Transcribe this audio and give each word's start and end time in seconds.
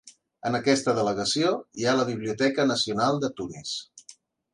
En 0.49 0.55
aquesta 0.59 0.93
delegació, 0.99 1.51
hi 1.81 1.85
ha 1.85 1.93
la 1.99 2.05
Biblioteca 2.07 2.65
Nacional 2.71 3.21
de 3.25 3.31
Tunis. 3.41 3.75